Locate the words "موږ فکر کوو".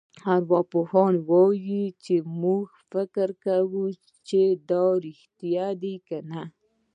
2.41-3.85